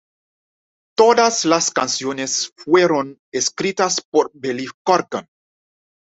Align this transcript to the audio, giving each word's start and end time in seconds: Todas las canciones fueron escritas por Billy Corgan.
Todas 0.97 1.45
las 1.45 1.69
canciones 1.69 2.51
fueron 2.57 3.19
escritas 3.31 4.01
por 4.01 4.31
Billy 4.33 4.65
Corgan. 4.83 5.27